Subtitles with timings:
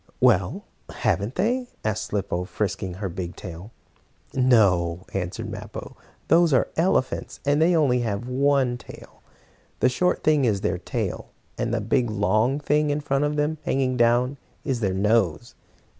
[0.19, 3.69] "Well, haven't they?" asked Slicko, frisking her big tail.
[4.33, 5.95] "No," answered Mappo.
[6.27, 9.21] "Those are elephants, and they have only one tail.
[9.79, 13.95] The short thing is their tail, and the long thing, in front of them, hanging
[13.95, 15.53] down, is their nose."